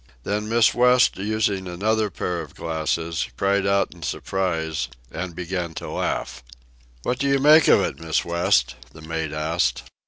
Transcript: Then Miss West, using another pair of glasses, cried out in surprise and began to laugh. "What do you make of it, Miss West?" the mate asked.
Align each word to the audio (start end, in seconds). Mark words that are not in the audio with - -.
Then 0.23 0.49
Miss 0.49 0.73
West, 0.73 1.17
using 1.17 1.67
another 1.67 2.09
pair 2.09 2.41
of 2.41 2.55
glasses, 2.55 3.27
cried 3.37 3.67
out 3.67 3.93
in 3.93 4.01
surprise 4.01 4.87
and 5.11 5.35
began 5.35 5.75
to 5.75 5.91
laugh. 5.91 6.41
"What 7.03 7.19
do 7.19 7.27
you 7.27 7.37
make 7.37 7.67
of 7.67 7.81
it, 7.81 7.99
Miss 7.99 8.25
West?" 8.25 8.73
the 8.93 9.01
mate 9.03 9.31
asked. 9.31 9.83